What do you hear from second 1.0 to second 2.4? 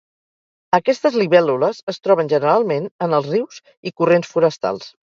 libèl·lules es troben